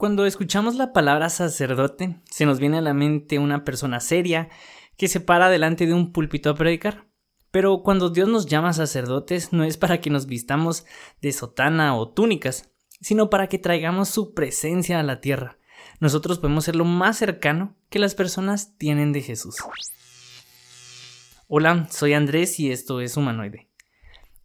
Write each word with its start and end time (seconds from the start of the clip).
Cuando 0.00 0.24
escuchamos 0.24 0.76
la 0.76 0.94
palabra 0.94 1.28
sacerdote, 1.28 2.22
se 2.30 2.46
nos 2.46 2.58
viene 2.58 2.78
a 2.78 2.80
la 2.80 2.94
mente 2.94 3.38
una 3.38 3.66
persona 3.66 4.00
seria 4.00 4.48
que 4.96 5.08
se 5.08 5.20
para 5.20 5.50
delante 5.50 5.86
de 5.86 5.92
un 5.92 6.10
púlpito 6.10 6.48
a 6.48 6.54
predicar. 6.54 7.06
Pero 7.50 7.82
cuando 7.82 8.08
Dios 8.08 8.26
nos 8.26 8.46
llama 8.46 8.72
sacerdotes 8.72 9.52
no 9.52 9.62
es 9.62 9.76
para 9.76 10.00
que 10.00 10.08
nos 10.08 10.24
vistamos 10.24 10.86
de 11.20 11.32
sotana 11.32 11.94
o 11.96 12.08
túnicas, 12.08 12.70
sino 13.02 13.28
para 13.28 13.48
que 13.48 13.58
traigamos 13.58 14.08
su 14.08 14.32
presencia 14.32 14.98
a 14.98 15.02
la 15.02 15.20
tierra. 15.20 15.58
Nosotros 16.00 16.38
podemos 16.38 16.64
ser 16.64 16.76
lo 16.76 16.86
más 16.86 17.18
cercano 17.18 17.76
que 17.90 17.98
las 17.98 18.14
personas 18.14 18.78
tienen 18.78 19.12
de 19.12 19.20
Jesús. 19.20 19.56
Hola, 21.46 21.88
soy 21.90 22.14
Andrés 22.14 22.58
y 22.58 22.72
esto 22.72 23.02
es 23.02 23.18
Humanoide. 23.18 23.68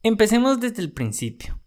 Empecemos 0.04 0.60
desde 0.60 0.82
el 0.82 0.92
principio. 0.92 1.62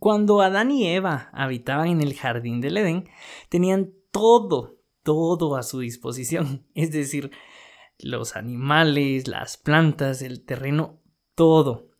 Cuando 0.00 0.40
Adán 0.40 0.70
y 0.70 0.86
Eva 0.86 1.28
habitaban 1.34 1.88
en 1.88 2.00
el 2.00 2.14
jardín 2.14 2.62
del 2.62 2.78
Edén, 2.78 3.10
tenían 3.50 3.92
todo, 4.10 4.78
todo 5.02 5.56
a 5.56 5.62
su 5.62 5.80
disposición, 5.80 6.66
es 6.74 6.90
decir, 6.90 7.30
los 7.98 8.34
animales, 8.34 9.28
las 9.28 9.58
plantas, 9.58 10.22
el 10.22 10.42
terreno, 10.42 11.02
todo. 11.34 11.90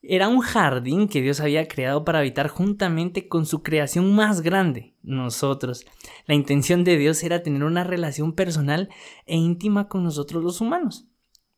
Era 0.00 0.28
un 0.28 0.38
jardín 0.38 1.08
que 1.08 1.22
Dios 1.22 1.40
había 1.40 1.66
creado 1.66 2.04
para 2.04 2.20
habitar 2.20 2.46
juntamente 2.46 3.26
con 3.26 3.44
su 3.46 3.64
creación 3.64 4.14
más 4.14 4.42
grande, 4.42 4.94
nosotros. 5.02 5.84
La 6.26 6.36
intención 6.36 6.84
de 6.84 6.96
Dios 6.98 7.20
era 7.24 7.42
tener 7.42 7.64
una 7.64 7.82
relación 7.82 8.32
personal 8.32 8.90
e 9.26 9.36
íntima 9.36 9.88
con 9.88 10.04
nosotros 10.04 10.44
los 10.44 10.60
humanos. 10.60 11.08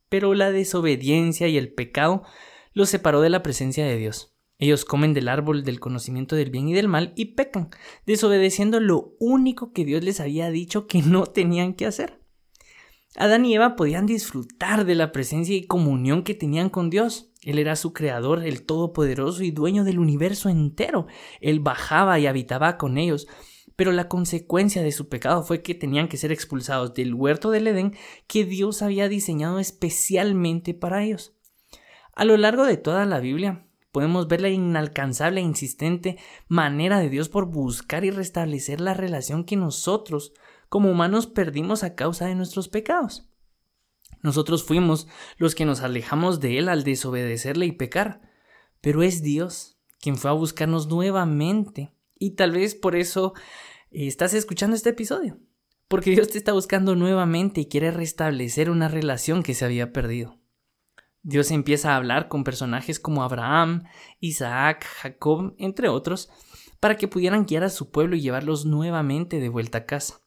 Pero 0.09 0.33
la 0.33 0.51
desobediencia 0.51 1.47
y 1.47 1.57
el 1.57 1.71
pecado 1.71 2.23
los 2.73 2.89
separó 2.89 3.21
de 3.21 3.29
la 3.29 3.43
presencia 3.43 3.85
de 3.85 3.97
Dios. 3.97 4.32
Ellos 4.63 4.85
comen 4.85 5.13
del 5.13 5.27
árbol 5.27 5.65
del 5.65 5.81
conocimiento 5.81 6.37
del 6.37 6.49
bien 6.49 6.69
y 6.69 6.73
del 6.73 6.87
mal 6.87 7.11
y 7.17 7.33
pecan, 7.35 7.69
desobedeciendo 8.05 8.79
lo 8.79 9.13
único 9.19 9.73
que 9.73 9.83
Dios 9.83 10.05
les 10.05 10.21
había 10.21 10.49
dicho 10.51 10.87
que 10.87 11.01
no 11.01 11.25
tenían 11.25 11.73
que 11.73 11.85
hacer. 11.85 12.21
Adán 13.17 13.43
y 13.43 13.55
Eva 13.55 13.75
podían 13.75 14.05
disfrutar 14.05 14.85
de 14.85 14.95
la 14.95 15.11
presencia 15.11 15.53
y 15.53 15.67
comunión 15.67 16.23
que 16.23 16.33
tenían 16.33 16.69
con 16.69 16.89
Dios. 16.89 17.33
Él 17.41 17.59
era 17.59 17.75
su 17.75 17.91
creador, 17.91 18.41
el 18.41 18.63
todopoderoso 18.65 19.43
y 19.43 19.51
dueño 19.51 19.83
del 19.83 19.99
universo 19.99 20.47
entero. 20.47 21.07
Él 21.41 21.59
bajaba 21.59 22.17
y 22.19 22.25
habitaba 22.25 22.77
con 22.77 22.97
ellos. 22.97 23.27
Pero 23.75 23.91
la 23.91 24.07
consecuencia 24.07 24.81
de 24.81 24.93
su 24.93 25.09
pecado 25.09 25.43
fue 25.43 25.61
que 25.61 25.75
tenían 25.75 26.07
que 26.07 26.15
ser 26.15 26.31
expulsados 26.31 26.93
del 26.93 27.13
huerto 27.13 27.51
del 27.51 27.67
Edén 27.67 27.97
que 28.27 28.45
Dios 28.45 28.81
había 28.81 29.09
diseñado 29.09 29.59
especialmente 29.59 30.73
para 30.73 31.03
ellos. 31.03 31.35
A 32.15 32.23
lo 32.23 32.37
largo 32.37 32.63
de 32.63 32.77
toda 32.77 33.05
la 33.05 33.19
Biblia, 33.19 33.67
podemos 33.93 34.27
ver 34.27 34.41
la 34.41 34.49
inalcanzable 34.49 35.39
e 35.39 35.43
insistente 35.43 36.17
manera 36.47 36.99
de 36.99 37.09
Dios 37.09 37.29
por 37.29 37.45
buscar 37.45 38.03
y 38.03 38.09
restablecer 38.09 38.81
la 38.81 38.95
relación 38.95 39.45
que 39.45 39.55
nosotros 39.55 40.33
como 40.67 40.89
humanos 40.89 41.27
perdimos 41.27 41.83
a 41.83 41.93
causa 41.93 42.25
de 42.25 42.33
nuestros 42.33 42.67
pecados. 42.67 43.29
Nosotros 44.23 44.63
fuimos 44.63 45.07
los 45.37 45.53
que 45.53 45.65
nos 45.65 45.81
alejamos 45.81 46.39
de 46.39 46.57
Él 46.57 46.69
al 46.69 46.83
desobedecerle 46.83 47.67
y 47.67 47.71
pecar, 47.71 48.21
pero 48.81 49.03
es 49.03 49.21
Dios 49.21 49.77
quien 49.99 50.17
fue 50.17 50.31
a 50.31 50.33
buscarnos 50.33 50.87
nuevamente 50.87 51.93
y 52.17 52.31
tal 52.31 52.51
vez 52.51 52.73
por 52.73 52.95
eso 52.95 53.33
eh, 53.91 54.07
estás 54.07 54.33
escuchando 54.33 54.75
este 54.75 54.89
episodio, 54.89 55.39
porque 55.87 56.11
Dios 56.11 56.29
te 56.29 56.39
está 56.39 56.51
buscando 56.51 56.95
nuevamente 56.95 57.61
y 57.61 57.67
quiere 57.67 57.91
restablecer 57.91 58.71
una 58.71 58.87
relación 58.87 59.43
que 59.43 59.53
se 59.53 59.65
había 59.65 59.93
perdido. 59.93 60.42
Dios 61.23 61.51
empieza 61.51 61.93
a 61.93 61.95
hablar 61.95 62.27
con 62.27 62.43
personajes 62.43 62.99
como 62.99 63.23
Abraham, 63.23 63.83
Isaac, 64.19 64.85
Jacob, 65.01 65.55
entre 65.57 65.87
otros, 65.87 66.29
para 66.81 66.97
que 66.97 67.07
pudieran 67.07 67.45
guiar 67.45 67.63
a 67.63 67.69
su 67.69 67.91
pueblo 67.91 68.17
y 68.17 68.21
llevarlos 68.21 68.65
nuevamente 68.65 69.39
de 69.39 69.47
vuelta 69.47 69.79
a 69.79 69.85
casa, 69.85 70.19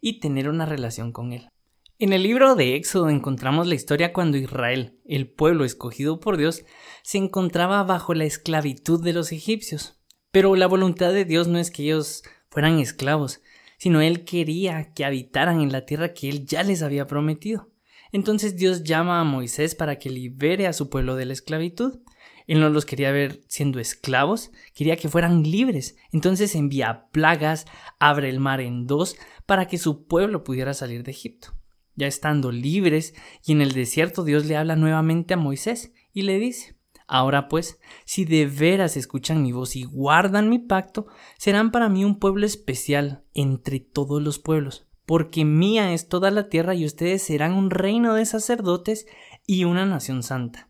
y 0.00 0.20
tener 0.20 0.48
una 0.48 0.64
relación 0.64 1.12
con 1.12 1.34
él. 1.34 1.50
En 1.98 2.14
el 2.14 2.22
libro 2.22 2.54
de 2.54 2.76
Éxodo 2.76 3.10
encontramos 3.10 3.66
la 3.66 3.74
historia 3.74 4.12
cuando 4.12 4.38
Israel, 4.38 4.98
el 5.04 5.28
pueblo 5.28 5.64
escogido 5.64 6.18
por 6.18 6.38
Dios, 6.38 6.64
se 7.02 7.18
encontraba 7.18 7.82
bajo 7.82 8.14
la 8.14 8.24
esclavitud 8.24 9.02
de 9.02 9.12
los 9.12 9.32
egipcios. 9.32 10.00
Pero 10.30 10.54
la 10.56 10.66
voluntad 10.66 11.12
de 11.12 11.24
Dios 11.24 11.48
no 11.48 11.58
es 11.58 11.70
que 11.70 11.82
ellos 11.82 12.22
fueran 12.50 12.78
esclavos, 12.78 13.42
sino 13.78 14.00
Él 14.00 14.24
quería 14.24 14.92
que 14.94 15.04
habitaran 15.04 15.60
en 15.60 15.72
la 15.72 15.86
tierra 15.86 16.14
que 16.14 16.28
Él 16.28 16.46
ya 16.46 16.62
les 16.62 16.82
había 16.82 17.06
prometido. 17.06 17.68
Entonces 18.12 18.56
Dios 18.56 18.84
llama 18.84 19.20
a 19.20 19.24
Moisés 19.24 19.74
para 19.74 19.98
que 19.98 20.10
libere 20.10 20.66
a 20.66 20.72
su 20.72 20.88
pueblo 20.88 21.16
de 21.16 21.26
la 21.26 21.32
esclavitud. 21.32 22.00
Él 22.46 22.60
no 22.60 22.70
los 22.70 22.86
quería 22.86 23.12
ver 23.12 23.42
siendo 23.46 23.78
esclavos, 23.78 24.50
quería 24.74 24.96
que 24.96 25.08
fueran 25.08 25.42
libres. 25.42 25.96
Entonces 26.12 26.54
envía 26.54 27.08
plagas, 27.12 27.66
abre 27.98 28.30
el 28.30 28.40
mar 28.40 28.60
en 28.60 28.86
dos 28.86 29.16
para 29.44 29.66
que 29.66 29.78
su 29.78 30.06
pueblo 30.06 30.44
pudiera 30.44 30.72
salir 30.72 31.02
de 31.02 31.10
Egipto. 31.10 31.54
Ya 31.94 32.06
estando 32.06 32.50
libres 32.50 33.14
y 33.44 33.52
en 33.52 33.60
el 33.60 33.72
desierto 33.72 34.24
Dios 34.24 34.46
le 34.46 34.56
habla 34.56 34.76
nuevamente 34.76 35.34
a 35.34 35.36
Moisés 35.36 35.92
y 36.12 36.22
le 36.22 36.38
dice, 36.38 36.76
Ahora 37.06 37.48
pues, 37.48 37.80
si 38.04 38.26
de 38.26 38.46
veras 38.46 38.96
escuchan 38.96 39.42
mi 39.42 39.52
voz 39.52 39.76
y 39.76 39.84
guardan 39.84 40.50
mi 40.50 40.58
pacto, 40.58 41.06
serán 41.38 41.70
para 41.70 41.88
mí 41.88 42.04
un 42.04 42.18
pueblo 42.18 42.44
especial 42.44 43.24
entre 43.32 43.80
todos 43.80 44.22
los 44.22 44.38
pueblos 44.38 44.87
porque 45.08 45.46
mía 45.46 45.94
es 45.94 46.06
toda 46.06 46.30
la 46.30 46.50
tierra 46.50 46.74
y 46.74 46.84
ustedes 46.84 47.22
serán 47.22 47.54
un 47.54 47.70
reino 47.70 48.12
de 48.12 48.26
sacerdotes 48.26 49.06
y 49.46 49.64
una 49.64 49.86
nación 49.86 50.22
santa. 50.22 50.68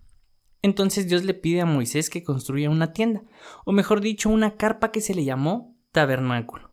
Entonces 0.63 1.09
Dios 1.09 1.25
le 1.25 1.35
pide 1.35 1.61
a 1.61 1.67
Moisés 1.67 2.09
que 2.09 2.23
construya 2.23 2.71
una 2.71 2.93
tienda, 2.93 3.25
o 3.65 3.73
mejor 3.73 4.01
dicho, 4.01 4.29
una 4.31 4.57
carpa 4.57 4.93
que 4.93 5.01
se 5.01 5.13
le 5.13 5.25
llamó 5.25 5.77
tabernáculo. 5.91 6.73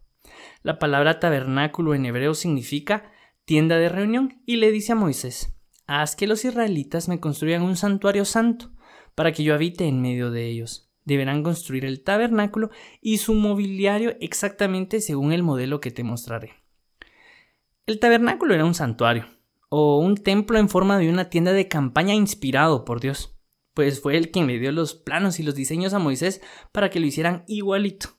La 0.61 0.77
palabra 0.77 1.19
tabernáculo 1.19 1.95
en 1.95 2.05
hebreo 2.05 2.35
significa 2.35 3.11
tienda 3.45 3.77
de 3.77 3.89
reunión 3.89 4.43
y 4.45 4.57
le 4.57 4.71
dice 4.71 4.91
a 4.91 4.95
Moisés, 4.95 5.57
haz 5.87 6.15
que 6.15 6.27
los 6.27 6.45
israelitas 6.45 7.09
me 7.09 7.19
construyan 7.19 7.63
un 7.63 7.77
santuario 7.77 8.25
santo, 8.25 8.73
para 9.15 9.31
que 9.31 9.43
yo 9.43 9.55
habite 9.55 9.87
en 9.87 10.03
medio 10.03 10.29
de 10.29 10.45
ellos. 10.45 10.91
Deberán 11.03 11.41
construir 11.41 11.85
el 11.85 12.03
tabernáculo 12.03 12.69
y 13.01 13.17
su 13.17 13.33
mobiliario 13.33 14.15
exactamente 14.19 15.01
según 15.01 15.31
el 15.31 15.41
modelo 15.41 15.79
que 15.79 15.89
te 15.89 16.03
mostraré. 16.03 16.64
El 17.87 17.99
tabernáculo 17.99 18.55
era 18.55 18.65
un 18.65 18.73
santuario, 18.73 19.27
o 19.69 19.99
un 19.99 20.15
templo 20.17 20.57
en 20.57 20.69
forma 20.69 20.97
de 20.97 21.07
una 21.07 21.29
tienda 21.29 21.53
de 21.53 21.67
campaña 21.67 22.15
inspirado 22.15 22.83
por 22.83 22.99
Dios, 22.99 23.37
pues 23.75 24.01
fue 24.01 24.17
él 24.17 24.31
quien 24.31 24.47
le 24.47 24.57
dio 24.57 24.71
los 24.71 24.95
planos 24.95 25.39
y 25.39 25.43
los 25.43 25.53
diseños 25.53 25.93
a 25.93 25.99
Moisés 25.99 26.41
para 26.71 26.89
que 26.89 26.99
lo 26.99 27.05
hicieran 27.05 27.43
igualito. 27.45 28.09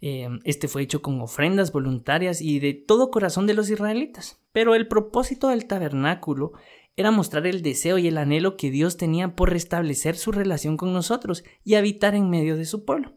Em, 0.00 0.38
este 0.44 0.66
fue 0.66 0.80
hecho 0.80 1.02
con 1.02 1.20
ofrendas 1.20 1.72
voluntarias 1.72 2.40
y 2.40 2.58
de 2.58 2.72
todo 2.72 3.10
corazón 3.10 3.46
de 3.46 3.52
los 3.52 3.68
israelitas, 3.68 4.40
pero 4.50 4.74
el 4.74 4.88
propósito 4.88 5.48
del 5.48 5.66
tabernáculo 5.66 6.52
era 6.96 7.10
mostrar 7.10 7.46
el 7.46 7.60
deseo 7.60 7.98
y 7.98 8.08
el 8.08 8.16
anhelo 8.16 8.56
que 8.56 8.70
Dios 8.70 8.96
tenía 8.96 9.36
por 9.36 9.50
restablecer 9.50 10.16
su 10.16 10.32
relación 10.32 10.78
con 10.78 10.94
nosotros 10.94 11.44
y 11.64 11.74
habitar 11.74 12.14
en 12.14 12.30
medio 12.30 12.56
de 12.56 12.64
su 12.64 12.86
pueblo. 12.86 13.12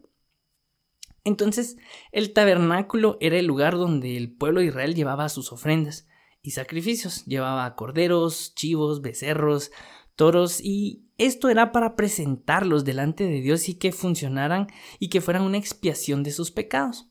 Entonces, 1.24 1.76
el 2.12 2.32
tabernáculo 2.32 3.16
era 3.20 3.38
el 3.38 3.46
lugar 3.46 3.74
donde 3.74 4.16
el 4.16 4.30
pueblo 4.30 4.60
de 4.60 4.66
Israel 4.66 4.94
llevaba 4.94 5.30
sus 5.30 5.52
ofrendas 5.52 6.06
y 6.42 6.50
sacrificios. 6.50 7.24
Llevaba 7.24 7.74
corderos, 7.74 8.54
chivos, 8.54 9.00
becerros, 9.00 9.72
toros 10.16 10.60
y 10.60 11.04
esto 11.16 11.48
era 11.48 11.72
para 11.72 11.96
presentarlos 11.96 12.84
delante 12.84 13.24
de 13.24 13.40
Dios 13.40 13.68
y 13.68 13.74
que 13.74 13.92
funcionaran 13.92 14.66
y 14.98 15.08
que 15.08 15.20
fueran 15.20 15.42
una 15.42 15.58
expiación 15.58 16.22
de 16.22 16.32
sus 16.32 16.50
pecados. 16.50 17.08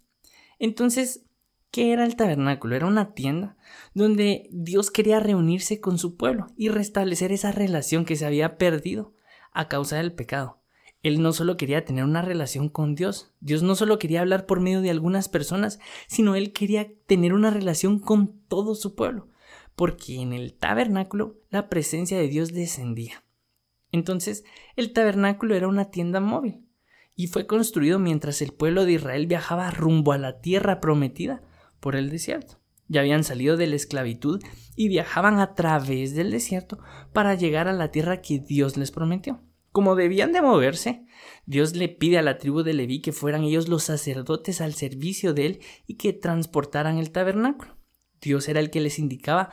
Entonces, 0.60 1.26
¿qué 1.72 1.92
era 1.92 2.06
el 2.06 2.16
tabernáculo? 2.16 2.76
Era 2.76 2.86
una 2.86 3.14
tienda 3.14 3.58
donde 3.94 4.48
Dios 4.52 4.92
quería 4.92 5.20
reunirse 5.20 5.82
con 5.82 5.98
su 5.98 6.16
pueblo 6.16 6.48
y 6.56 6.70
restablecer 6.70 7.32
esa 7.32 7.52
relación 7.52 8.06
que 8.06 8.16
se 8.16 8.26
había 8.26 8.58
perdido 8.58 9.14
a 9.52 9.68
causa 9.68 9.98
del 9.98 10.14
pecado. 10.14 10.63
Él 11.04 11.22
no 11.22 11.34
solo 11.34 11.58
quería 11.58 11.84
tener 11.84 12.06
una 12.06 12.22
relación 12.22 12.70
con 12.70 12.96
Dios, 12.96 13.34
Dios 13.42 13.62
no 13.62 13.76
solo 13.76 14.00
quería 14.00 14.22
hablar 14.22 14.46
por 14.46 14.62
medio 14.62 14.82
de 14.82 14.90
algunas 14.90 15.28
personas, 15.28 15.80
sino 16.08 16.36
él 16.36 16.54
quería 16.54 16.88
tener 17.06 17.34
una 17.34 17.52
relación 17.52 18.00
con 18.00 18.40
todo 18.48 18.74
su 18.74 18.96
pueblo, 18.96 19.28
porque 19.76 20.22
en 20.22 20.32
el 20.32 20.54
tabernáculo 20.54 21.36
la 21.50 21.68
presencia 21.68 22.18
de 22.18 22.30
Dios 22.30 22.54
descendía. 22.54 23.26
Entonces, 23.92 24.46
el 24.78 24.94
tabernáculo 24.94 25.56
era 25.56 25.68
una 25.68 25.92
tienda 25.92 26.22
móvil 26.22 26.66
y 27.16 27.28
fue 27.28 27.46
construido 27.48 28.00
mientras 28.00 28.42
el 28.42 28.54
pueblo 28.54 28.86
de 28.86 28.94
Israel 28.94 29.28
viajaba 29.28 29.70
rumbo 29.72 30.14
a 30.14 30.18
la 30.18 30.40
tierra 30.40 30.80
prometida 30.80 31.44
por 31.80 31.96
el 31.96 32.10
desierto. 32.10 32.60
Ya 32.88 33.02
habían 33.02 33.24
salido 33.24 33.58
de 33.58 33.68
la 33.68 33.76
esclavitud 33.76 34.42
y 34.76 34.88
viajaban 34.88 35.40
a 35.40 35.54
través 35.54 36.16
del 36.16 36.32
desierto 36.32 36.80
para 37.12 37.36
llegar 37.36 37.68
a 37.68 37.74
la 37.74 37.92
tierra 37.92 38.22
que 38.22 38.40
Dios 38.40 38.78
les 38.78 38.92
prometió. 38.92 39.42
Como 39.74 39.96
debían 39.96 40.34
de 40.34 40.44
moverse, 40.44 41.04
Dios 41.48 41.76
le 41.76 41.90
pide 41.90 42.20
a 42.20 42.22
la 42.22 42.38
tribu 42.38 42.62
de 42.62 42.74
Leví 42.74 43.02
que 43.02 43.12
fueran 43.12 43.44
ellos 43.44 43.68
los 43.68 43.82
sacerdotes 43.82 44.62
al 44.62 44.76
servicio 44.76 45.34
de 45.34 45.48
él 45.48 45.60
y 45.88 45.96
que 45.96 46.14
transportaran 46.14 47.00
el 47.00 47.12
tabernáculo. 47.12 47.76
Dios 48.22 48.48
era 48.48 48.60
el 48.60 48.70
que 48.70 48.82
les 48.82 49.00
indicaba 49.00 49.50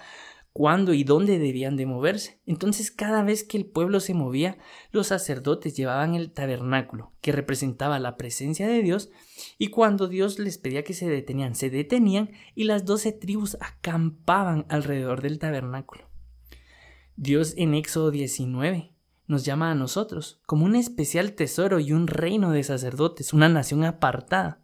cuándo 0.52 0.92
y 0.92 1.04
dónde 1.04 1.38
debían 1.38 1.78
de 1.78 1.86
moverse. 1.86 2.38
Entonces 2.44 2.90
cada 2.90 3.22
vez 3.22 3.44
que 3.44 3.56
el 3.56 3.64
pueblo 3.64 3.98
se 3.98 4.12
movía, 4.12 4.58
los 4.90 5.06
sacerdotes 5.06 5.74
llevaban 5.74 6.14
el 6.14 6.32
tabernáculo, 6.32 7.14
que 7.22 7.32
representaba 7.32 7.98
la 7.98 8.18
presencia 8.18 8.68
de 8.68 8.82
Dios, 8.82 9.10
y 9.56 9.68
cuando 9.68 10.06
Dios 10.06 10.38
les 10.38 10.58
pedía 10.58 10.84
que 10.84 10.92
se 10.92 11.08
detenían, 11.08 11.54
se 11.54 11.70
detenían 11.70 12.30
y 12.54 12.64
las 12.64 12.84
doce 12.84 13.12
tribus 13.12 13.56
acampaban 13.58 14.66
alrededor 14.68 15.22
del 15.22 15.38
tabernáculo. 15.38 16.10
Dios 17.16 17.54
en 17.56 17.72
Éxodo 17.72 18.10
19 18.10 18.89
nos 19.30 19.44
llama 19.44 19.70
a 19.70 19.76
nosotros 19.76 20.40
como 20.44 20.64
un 20.64 20.74
especial 20.74 21.34
tesoro 21.34 21.78
y 21.78 21.92
un 21.92 22.08
reino 22.08 22.50
de 22.50 22.64
sacerdotes, 22.64 23.32
una 23.32 23.48
nación 23.48 23.84
apartada. 23.84 24.60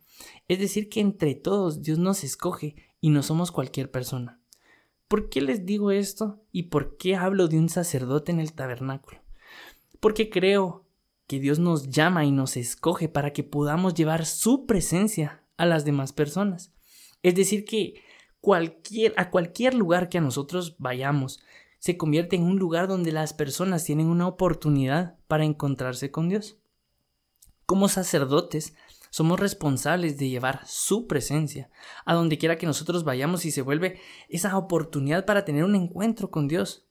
Es 0.48 0.58
decir, 0.58 0.88
que 0.88 1.00
entre 1.00 1.36
todos 1.36 1.82
Dios 1.82 1.98
nos 1.98 2.24
escoge 2.24 2.74
y 3.00 3.10
no 3.10 3.22
somos 3.22 3.52
cualquier 3.52 3.92
persona. 3.92 4.40
¿Por 5.06 5.28
qué 5.28 5.40
les 5.40 5.66
digo 5.66 5.92
esto 5.92 6.42
y 6.50 6.64
por 6.64 6.96
qué 6.96 7.14
hablo 7.14 7.46
de 7.46 7.58
un 7.58 7.68
sacerdote 7.68 8.32
en 8.32 8.40
el 8.40 8.54
tabernáculo? 8.54 9.20
Porque 10.00 10.30
creo 10.30 10.84
que 11.28 11.38
Dios 11.38 11.60
nos 11.60 11.88
llama 11.88 12.24
y 12.24 12.32
nos 12.32 12.56
escoge 12.56 13.08
para 13.08 13.32
que 13.32 13.44
podamos 13.44 13.94
llevar 13.94 14.26
su 14.26 14.66
presencia 14.66 15.44
a 15.56 15.64
las 15.64 15.84
demás 15.84 16.12
personas. 16.12 16.72
Es 17.22 17.36
decir, 17.36 17.64
que 17.64 18.02
cualquier, 18.40 19.14
a 19.16 19.30
cualquier 19.30 19.74
lugar 19.74 20.08
que 20.08 20.18
a 20.18 20.22
nosotros 20.22 20.74
vayamos, 20.78 21.40
se 21.86 21.96
convierte 21.96 22.34
en 22.34 22.42
un 22.42 22.58
lugar 22.58 22.88
donde 22.88 23.12
las 23.12 23.32
personas 23.32 23.84
tienen 23.84 24.08
una 24.08 24.26
oportunidad 24.26 25.20
para 25.28 25.44
encontrarse 25.44 26.10
con 26.10 26.28
Dios. 26.28 26.58
Como 27.64 27.88
sacerdotes, 27.88 28.74
somos 29.10 29.38
responsables 29.38 30.18
de 30.18 30.28
llevar 30.28 30.66
su 30.66 31.06
presencia 31.06 31.70
a 32.04 32.14
donde 32.14 32.38
quiera 32.38 32.58
que 32.58 32.66
nosotros 32.66 33.04
vayamos 33.04 33.44
y 33.44 33.52
se 33.52 33.62
vuelve 33.62 34.00
esa 34.28 34.58
oportunidad 34.58 35.26
para 35.26 35.44
tener 35.44 35.62
un 35.62 35.76
encuentro 35.76 36.28
con 36.28 36.48
Dios. 36.48 36.88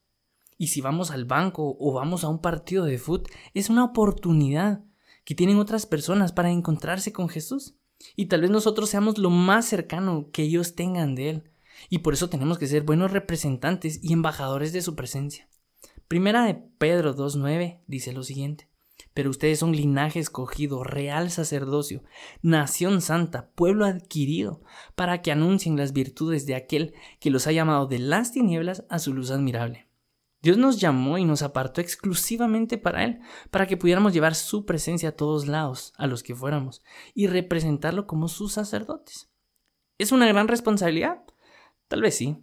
Y 0.57 0.67
si 0.67 0.79
vamos 0.79 1.11
al 1.11 1.25
banco 1.25 1.75
o 1.77 1.91
vamos 1.91 2.23
a 2.23 2.29
un 2.29 2.39
partido 2.39 2.85
de 2.85 2.97
fútbol, 2.97 3.29
es 3.53 3.69
una 3.69 3.83
oportunidad 3.83 4.85
que 5.25 5.35
tienen 5.35 5.57
otras 5.57 5.85
personas 5.85 6.31
para 6.31 6.51
encontrarse 6.51 7.11
con 7.11 7.27
Jesús. 7.27 7.75
Y 8.15 8.27
tal 8.27 8.39
vez 8.39 8.49
nosotros 8.49 8.89
seamos 8.89 9.17
lo 9.17 9.29
más 9.29 9.65
cercano 9.65 10.29
que 10.31 10.43
ellos 10.43 10.73
tengan 10.73 11.15
de 11.15 11.29
Él. 11.31 11.51
Y 11.89 11.99
por 11.99 12.13
eso 12.13 12.29
tenemos 12.29 12.57
que 12.57 12.67
ser 12.67 12.83
buenos 12.83 13.11
representantes 13.11 13.99
y 14.01 14.13
embajadores 14.13 14.73
de 14.73 14.81
su 14.81 14.95
presencia. 14.95 15.49
Primera 16.07 16.45
de 16.45 16.55
Pedro 16.55 17.15
2.9 17.15 17.81
dice 17.87 18.13
lo 18.13 18.23
siguiente 18.23 18.69
pero 19.15 19.29
ustedes 19.29 19.59
son 19.59 19.71
linaje 19.71 20.19
escogido, 20.19 20.83
real 20.83 21.31
sacerdocio, 21.31 22.03
nación 22.41 23.01
santa, 23.01 23.49
pueblo 23.55 23.85
adquirido, 23.85 24.61
para 24.95 25.21
que 25.21 25.31
anuncien 25.31 25.77
las 25.77 25.93
virtudes 25.93 26.45
de 26.45 26.55
aquel 26.55 26.93
que 27.21 27.29
los 27.29 27.47
ha 27.47 27.53
llamado 27.53 27.87
de 27.87 27.99
las 27.99 28.33
tinieblas 28.33 28.83
a 28.89 28.99
su 28.99 29.13
luz 29.13 29.31
admirable. 29.31 29.87
Dios 30.41 30.57
nos 30.57 30.81
llamó 30.81 31.17
y 31.17 31.23
nos 31.23 31.43
apartó 31.43 31.79
exclusivamente 31.79 32.77
para 32.77 33.05
Él, 33.05 33.21
para 33.51 33.67
que 33.67 33.77
pudiéramos 33.77 34.13
llevar 34.13 34.35
su 34.35 34.65
presencia 34.65 35.09
a 35.09 35.15
todos 35.15 35.47
lados, 35.47 35.93
a 35.97 36.07
los 36.07 36.21
que 36.21 36.35
fuéramos, 36.35 36.83
y 37.13 37.27
representarlo 37.27 38.07
como 38.07 38.27
sus 38.27 38.51
sacerdotes. 38.51 39.31
¿Es 39.97 40.11
una 40.11 40.27
gran 40.27 40.49
responsabilidad? 40.49 41.23
Tal 41.87 42.01
vez 42.01 42.15
sí, 42.15 42.41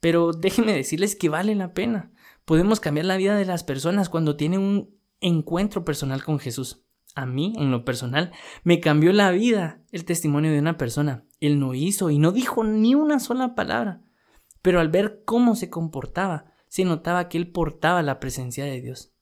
pero 0.00 0.32
déjenme 0.32 0.72
decirles 0.72 1.16
que 1.16 1.28
vale 1.28 1.54
la 1.54 1.72
pena. 1.72 2.12
Podemos 2.44 2.80
cambiar 2.80 3.06
la 3.06 3.16
vida 3.16 3.36
de 3.36 3.44
las 3.44 3.64
personas 3.64 4.08
cuando 4.08 4.36
tienen 4.36 4.60
un 4.60 4.98
encuentro 5.20 5.84
personal 5.84 6.24
con 6.24 6.38
Jesús. 6.38 6.84
A 7.14 7.26
mí, 7.26 7.52
en 7.56 7.70
lo 7.70 7.84
personal, 7.84 8.32
me 8.62 8.80
cambió 8.80 9.12
la 9.12 9.30
vida 9.30 9.82
el 9.90 10.04
testimonio 10.04 10.52
de 10.52 10.60
una 10.60 10.76
persona. 10.76 11.24
Él 11.40 11.58
no 11.58 11.74
hizo 11.74 12.10
y 12.10 12.18
no 12.18 12.32
dijo 12.32 12.64
ni 12.64 12.94
una 12.94 13.18
sola 13.18 13.54
palabra, 13.54 14.02
pero 14.62 14.80
al 14.80 14.88
ver 14.88 15.22
cómo 15.24 15.56
se 15.56 15.70
comportaba, 15.70 16.52
se 16.68 16.84
notaba 16.84 17.28
que 17.28 17.38
él 17.38 17.50
portaba 17.50 18.02
la 18.02 18.20
presencia 18.20 18.64
de 18.64 18.80
Dios. 18.80 19.12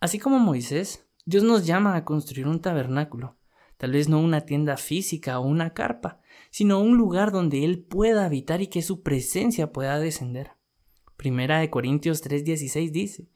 Así 0.00 0.18
como 0.18 0.38
Moisés, 0.38 1.08
Dios 1.24 1.42
nos 1.42 1.66
llama 1.66 1.96
a 1.96 2.04
construir 2.04 2.46
un 2.46 2.60
tabernáculo, 2.60 3.37
tal 3.78 3.92
vez 3.92 4.08
no 4.08 4.20
una 4.20 4.42
tienda 4.42 4.76
física 4.76 5.38
o 5.38 5.46
una 5.46 5.72
carpa, 5.72 6.20
sino 6.50 6.80
un 6.80 6.98
lugar 6.98 7.32
donde 7.32 7.64
Él 7.64 7.78
pueda 7.78 8.26
habitar 8.26 8.60
y 8.60 8.66
que 8.66 8.82
su 8.82 9.02
presencia 9.02 9.72
pueda 9.72 9.98
descender. 9.98 10.52
Primera 11.16 11.60
de 11.60 11.70
Corintios 11.70 12.22
3:16 12.22 12.90
dice, 12.90 13.28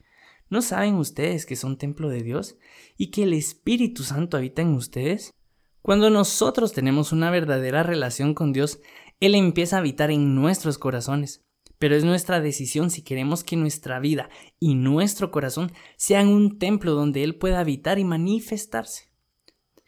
¿No 0.49 0.61
saben 0.61 0.95
ustedes 0.95 1.47
que 1.47 1.55
son 1.55 1.77
templo 1.77 2.09
de 2.09 2.21
Dios 2.21 2.57
y 2.97 3.07
que 3.09 3.23
el 3.23 3.33
Espíritu 3.33 4.03
Santo 4.03 4.37
habita 4.37 4.61
en 4.61 4.75
ustedes? 4.75 5.33
Cuando 5.81 6.09
nosotros 6.09 6.73
tenemos 6.73 7.11
una 7.11 7.31
verdadera 7.31 7.81
relación 7.81 8.33
con 8.33 8.53
Dios, 8.53 8.79
Él 9.19 9.35
empieza 9.35 9.77
a 9.77 9.79
habitar 9.79 10.11
en 10.11 10.35
nuestros 10.35 10.77
corazones. 10.77 11.43
Pero 11.79 11.95
es 11.95 12.03
nuestra 12.03 12.39
decisión 12.39 12.89
si 12.89 13.01
queremos 13.01 13.43
que 13.43 13.57
nuestra 13.57 13.99
vida 13.99 14.29
y 14.59 14.75
nuestro 14.75 15.31
corazón 15.31 15.71
sean 15.97 16.27
un 16.27 16.59
templo 16.59 16.93
donde 16.93 17.23
Él 17.23 17.35
pueda 17.35 17.59
habitar 17.59 17.99
y 17.99 18.05
manifestarse. 18.05 19.12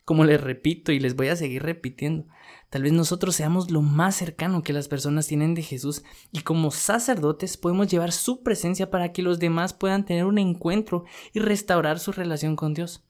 Como 0.06 0.24
les 0.24 0.40
repito 0.40 0.92
y 0.92 1.00
les 1.00 1.16
voy 1.16 1.30
a 1.30 1.36
seguir 1.36 1.64
repitiendo, 1.64 2.28
tal 2.70 2.84
vez 2.84 2.94
nosotros 2.94 3.36
seamos 3.36 3.72
lo 3.72 3.82
más 3.82 4.16
cercano 4.16 4.62
que 4.62 4.72
las 4.72 4.88
personas 4.88 5.26
tienen 5.26 5.56
de 5.56 5.64
Jesús 5.64 6.04
y 6.32 6.42
como 6.42 6.70
sacerdotes 6.70 7.58
podemos 7.58 7.88
llevar 7.88 8.12
su 8.12 8.44
presencia 8.44 8.92
para 8.92 9.12
que 9.12 9.24
los 9.24 9.40
demás 9.40 9.74
puedan 9.74 10.06
tener 10.06 10.26
un 10.26 10.38
encuentro 10.38 11.06
y 11.34 11.40
restaurar 11.40 12.00
su 12.00 12.12
relación 12.12 12.56
con 12.56 12.76
Dios. 12.76 13.04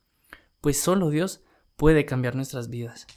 Pues 0.61 0.79
solo 0.79 1.09
Dios 1.09 1.43
puede 1.75 2.05
cambiar 2.05 2.35
nuestras 2.35 2.69
vidas. 2.69 3.07